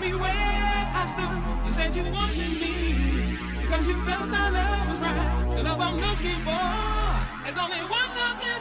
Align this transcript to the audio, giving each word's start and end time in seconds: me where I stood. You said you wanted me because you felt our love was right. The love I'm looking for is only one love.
me 0.00 0.14
where 0.14 0.32
I 0.32 1.04
stood. 1.06 1.66
You 1.66 1.72
said 1.72 1.94
you 1.94 2.04
wanted 2.10 2.52
me 2.60 3.36
because 3.60 3.86
you 3.86 3.94
felt 4.04 4.32
our 4.32 4.50
love 4.50 4.88
was 4.88 4.98
right. 4.98 5.56
The 5.56 5.62
love 5.62 5.80
I'm 5.80 5.96
looking 5.96 6.40
for 6.46 7.48
is 7.48 7.58
only 7.58 7.82
one 7.90 8.10
love. 8.16 8.59